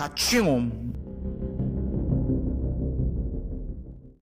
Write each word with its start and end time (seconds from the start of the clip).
Hatchum. 0.00 1.09